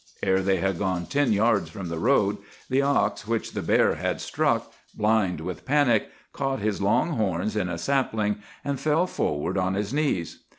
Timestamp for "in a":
7.55-7.77